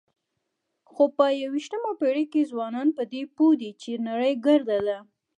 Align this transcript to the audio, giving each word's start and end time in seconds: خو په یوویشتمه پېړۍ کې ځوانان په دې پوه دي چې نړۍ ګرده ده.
خو 0.91 1.03
په 1.17 1.25
یوویشتمه 1.41 1.91
پېړۍ 1.99 2.25
کې 2.33 2.49
ځوانان 2.51 2.87
په 2.97 3.03
دې 3.11 3.21
پوه 3.35 3.53
دي 3.61 3.71
چې 3.81 3.91
نړۍ 4.07 4.33
ګرده 4.45 4.77
ده. 4.87 4.97